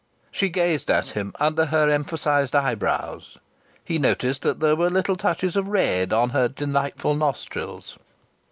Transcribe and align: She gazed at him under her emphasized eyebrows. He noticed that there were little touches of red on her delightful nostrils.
She 0.31 0.49
gazed 0.49 0.89
at 0.89 1.09
him 1.09 1.31
under 1.39 1.65
her 1.67 1.87
emphasized 1.87 2.55
eyebrows. 2.55 3.37
He 3.85 3.99
noticed 3.99 4.41
that 4.41 4.59
there 4.59 4.75
were 4.75 4.89
little 4.89 5.15
touches 5.15 5.55
of 5.55 5.67
red 5.67 6.11
on 6.11 6.31
her 6.31 6.47
delightful 6.47 7.13
nostrils. 7.15 7.99